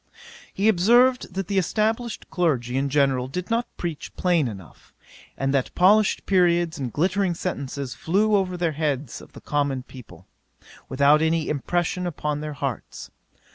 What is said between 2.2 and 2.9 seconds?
clergy in